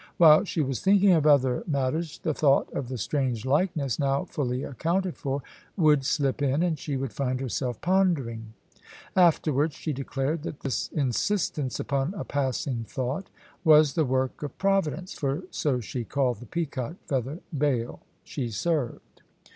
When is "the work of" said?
13.93-14.57